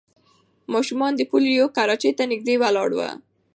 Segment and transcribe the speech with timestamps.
[0.73, 3.09] ماشومان د پولیو کراچۍ ته نږدې ولاړ وو.